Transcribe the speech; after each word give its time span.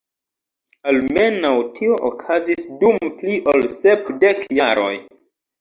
Almenaŭ 0.91 1.51
tio 1.75 1.99
okazis 2.09 2.67
dum 2.85 2.97
pli 3.21 3.37
ol 3.55 3.69
sep 3.83 4.11
dek 4.25 4.45
jaroj. 4.63 4.93